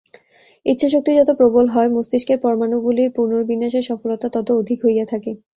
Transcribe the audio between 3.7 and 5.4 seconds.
সফলতা তত অধিক হইয়া থাকে।